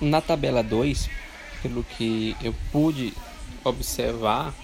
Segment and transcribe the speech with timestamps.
[0.00, 1.08] na tabela 2,
[1.62, 3.12] pelo que eu pude
[3.64, 4.54] observar,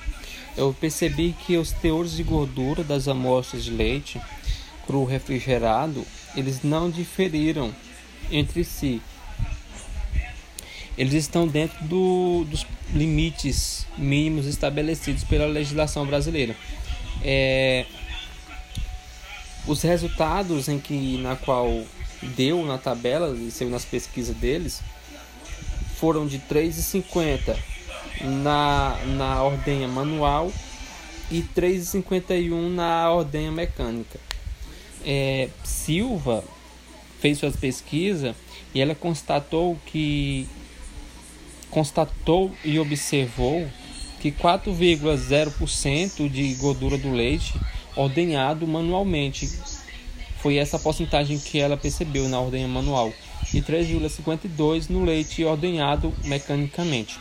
[0.56, 4.20] eu percebi que os teores de gordura das amostras de leite
[4.86, 7.74] cru refrigerado, eles não diferiram
[8.30, 9.00] entre si.
[10.96, 16.54] Eles estão dentro do, dos limites mínimos estabelecidos pela legislação brasileira.
[17.22, 17.84] É,
[19.66, 21.84] os resultados em que na qual
[22.22, 24.80] deu na tabela e nas pesquisas deles
[25.98, 27.56] foram de 3,50
[28.42, 30.52] na, na ordenha manual
[31.30, 34.20] e 3,51 na ordenha mecânica.
[35.04, 36.44] É, Silva
[37.20, 38.34] fez suas pesquisas
[38.74, 40.46] e ela constatou que
[41.70, 43.66] constatou e observou
[44.20, 47.54] que 4,0% de gordura do leite
[47.96, 49.50] ordenhado manualmente
[50.40, 53.12] foi essa porcentagem que ela percebeu na ordenha manual
[53.54, 57.18] e 3,52 no leite ordenhado mecanicamente.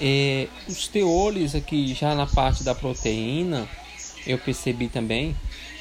[0.00, 3.68] É, os teores aqui já na parte da proteína
[4.26, 5.36] eu percebi também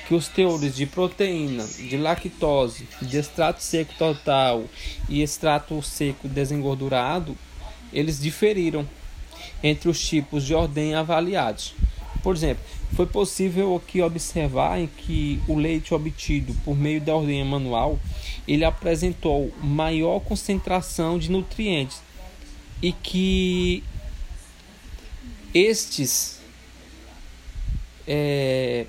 [0.07, 4.65] que os teores de proteína, de lactose, de extrato seco total
[5.07, 7.37] e extrato seco desengordurado,
[7.91, 8.87] eles diferiram
[9.63, 11.73] entre os tipos de ordem avaliados.
[12.21, 12.63] Por exemplo,
[12.95, 17.99] foi possível aqui observar que o leite obtido por meio da ordenha manual
[18.47, 22.01] ele apresentou maior concentração de nutrientes
[22.81, 23.83] e que
[25.53, 26.39] estes
[28.07, 28.85] é,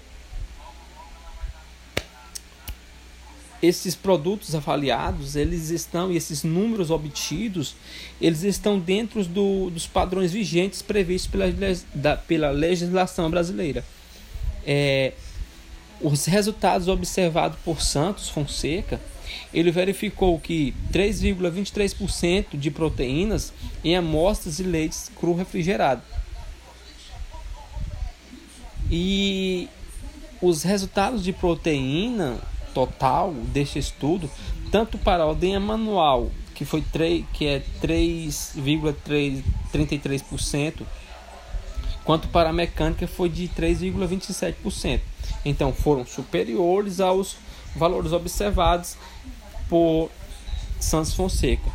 [3.63, 7.75] esses produtos avaliados, eles estão, e esses números obtidos,
[8.21, 11.47] eles estão dentro do, dos padrões vigentes previstos pela,
[11.95, 13.85] da, pela legislação brasileira.
[14.67, 15.13] É,
[16.01, 18.99] os resultados observados por Santos Fonseca,
[19.53, 23.53] ele verificou que 3,23% de proteínas
[23.85, 26.03] em amostras de leites cru refrigerado.
[28.91, 29.69] E
[30.41, 32.41] os resultados de proteína
[32.75, 34.29] total deste estudo,
[34.71, 40.83] tanto para a ordenha manual, que foi 3, que é 3,33%,
[42.05, 45.01] quanto para a mecânica foi de 3,27%.
[45.45, 47.37] Então foram superiores aos
[47.75, 48.97] valores observados
[49.69, 50.11] por
[50.79, 51.69] Santos Fonseca.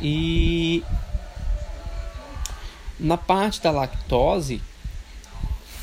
[0.00, 0.82] E
[2.98, 4.60] na parte da lactose,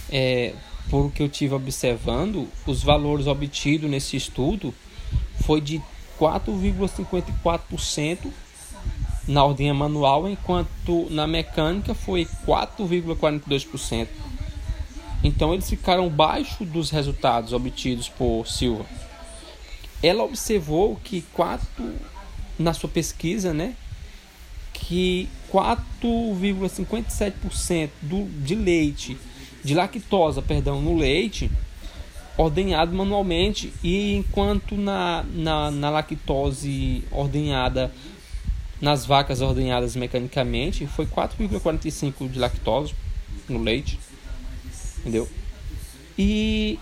[0.09, 0.53] é,
[0.90, 4.73] por que eu tive observando, os valores obtidos nesse estudo
[5.46, 5.81] foi de
[6.19, 8.31] 4,54%
[9.28, 14.07] na ordem manual, enquanto na mecânica foi 4,42%.
[15.23, 18.85] Então eles ficaram baixo dos resultados obtidos por Silva.
[20.03, 21.66] Ela observou que 4
[22.59, 23.75] na sua pesquisa, né,
[24.72, 29.17] que 4,57% do de leite
[29.66, 31.50] de lactosa, perdão, no leite
[32.38, 37.92] ordenhado manualmente e enquanto na, na, na lactose ordenhada
[38.80, 42.94] nas vacas ordenhadas mecanicamente foi 4,45 de lactose
[43.48, 43.98] no leite
[45.00, 45.30] entendeu?
[46.18, 46.78] E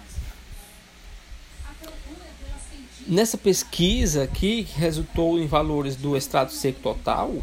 [3.07, 7.33] nessa pesquisa aqui que resultou em valores do extrato seco total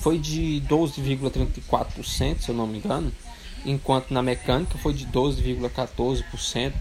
[0.00, 3.10] foi de 12,34% se eu não me engano
[3.64, 6.72] enquanto na mecânica foi de 12,14%.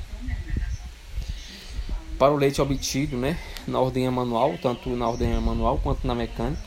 [2.17, 3.37] Para o leite obtido, né,
[3.67, 6.61] na ordem manual, tanto na ordem manual quanto na mecânica,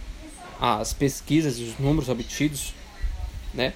[0.60, 2.74] as pesquisas e os números obtidos,
[3.54, 3.72] né?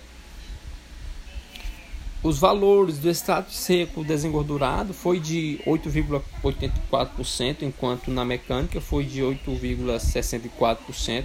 [2.23, 11.25] Os valores do extrato seco desengordurado foi de 8,84%, enquanto na mecânica foi de 8,64%.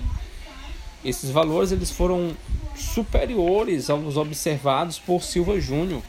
[1.04, 2.36] Esses valores eles foram
[2.76, 6.04] superiores aos observados por Silva Júnior.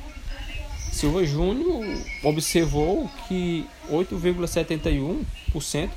[0.92, 1.84] Silva Júnior
[2.25, 5.90] observou que 8,71%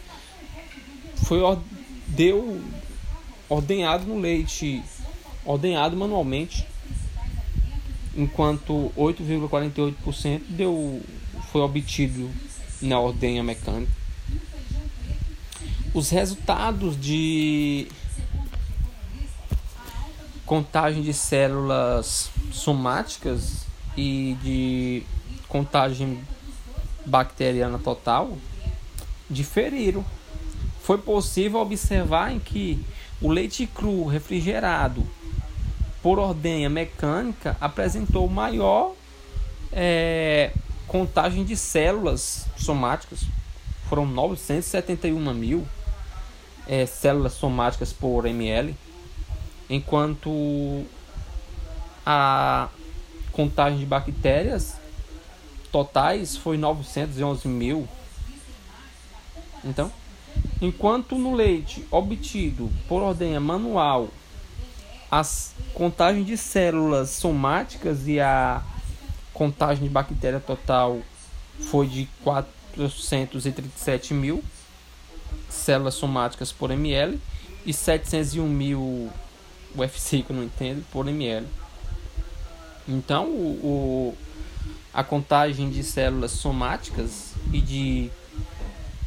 [1.16, 1.40] foi
[2.08, 2.62] deu
[3.54, 4.84] ordenhado no leite,
[5.46, 6.68] ordenhado manualmente,
[8.16, 11.02] enquanto 8,48% deu
[11.52, 12.32] foi obtido
[12.82, 13.92] na ordenha mecânica.
[15.94, 17.88] Os resultados de
[20.46, 23.66] contagem de células somáticas
[23.96, 25.04] e de
[25.48, 26.20] contagem
[27.06, 28.36] bacteriana total
[29.30, 30.04] diferiram.
[30.82, 32.84] Foi possível observar em que
[33.24, 35.08] o leite cru refrigerado
[36.02, 38.94] por ordenha mecânica apresentou maior
[39.72, 40.52] é,
[40.86, 43.22] contagem de células somáticas.
[43.88, 45.66] Foram 971 mil
[46.68, 48.76] é, células somáticas por ml,
[49.70, 50.86] enquanto
[52.06, 52.68] a
[53.32, 54.76] contagem de bactérias
[55.72, 57.88] totais foi 911 mil.
[59.64, 59.90] Então,
[60.62, 64.10] enquanto no leite obtido por ordenha manual
[65.12, 68.64] as contagem de células somáticas e a
[69.34, 71.00] contagem de bactéria total
[71.70, 74.44] foi de 437 mil
[75.50, 77.20] células somáticas por ml
[77.66, 79.10] e 701 mil
[79.76, 81.48] UFC que eu não entendo por ml.
[82.88, 84.18] Então o, o
[84.94, 88.12] a contagem de células somáticas e de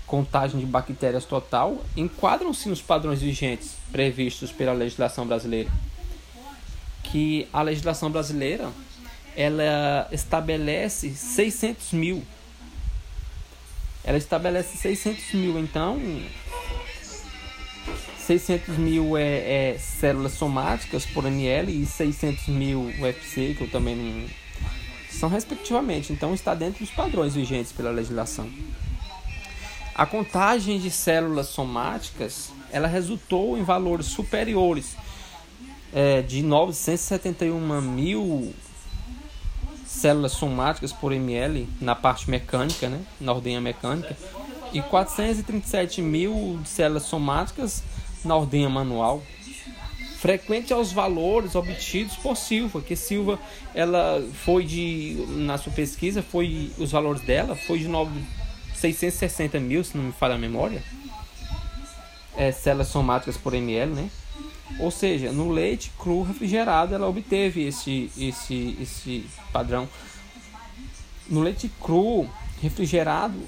[0.07, 5.71] contagem de bactérias total enquadram-se nos padrões vigentes previstos pela legislação brasileira
[7.11, 8.71] que a legislação brasileira
[9.35, 12.23] ela estabelece 600 mil.
[14.03, 16.01] Ela estabelece 600 mil, então
[18.19, 23.97] 600 mil é, é, células somáticas por ml e 600 mil UFC, que eu também
[23.97, 24.27] não.
[25.11, 28.51] São respectivamente, então está dentro dos padrões vigentes pela legislação.
[29.97, 34.95] A contagem de células somáticas ela resultou em valores superiores
[35.91, 38.55] é, de 971 mil
[39.87, 44.15] células somáticas por ml na parte mecânica, né, na ordenha mecânica,
[44.71, 47.83] e 437 mil células somáticas
[48.23, 49.23] na ordenha manual.
[50.19, 53.39] Frequente aos valores obtidos por Silva, que Silva
[53.75, 58.11] ela foi de na sua pesquisa foi os valores dela foi de 9,
[58.77, 60.83] 660 mil, se não me falha a memória,
[62.37, 64.11] é, células somáticas por ml, né?
[64.79, 69.89] Ou seja, no leite cru refrigerado ela obteve esse, esse, esse padrão.
[71.29, 72.29] No leite cru
[72.61, 73.39] refrigerado,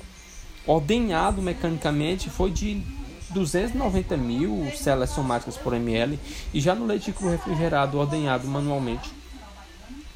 [0.66, 2.82] ordenhado mecanicamente, foi de
[3.30, 6.19] 290 mil células somáticas por ml.
[6.54, 9.10] E já no leite cru refrigerado, ordenhado manualmente,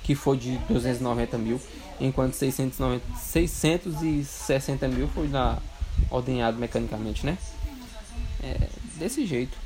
[0.03, 1.61] que foi de 290 mil,
[2.01, 5.59] enquanto 690, 660 mil foi na,
[6.11, 7.39] ordenhado mecanicamente, né?
[8.43, 8.69] É,
[8.99, 9.57] desse jeito.